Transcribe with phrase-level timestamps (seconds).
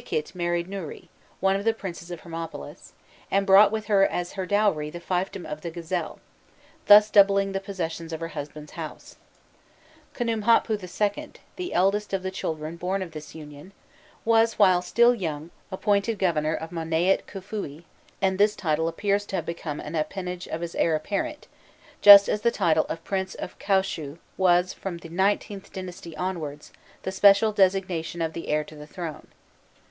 [0.00, 1.08] Biqît married Nûhri,
[1.40, 2.94] one of the princes of Hermopolis,
[3.30, 6.18] and brought with her as her dowry the fiefdom of the Gazelle,
[6.86, 9.16] thus doubling the possessions of her husband's house.
[10.14, 13.74] Khnûmhotpû II., the eldest of the children born of this union,
[14.24, 17.84] was, while still young, appointed Governor of Monâît Khûfuî,
[18.22, 21.48] and this title appears to have become an appanage of his heir apparent,
[22.00, 27.12] just as the title of "Prince of Kaûshû" was, from the XIXth dynasty onwards, the
[27.12, 29.26] special designation of the heir to the throne.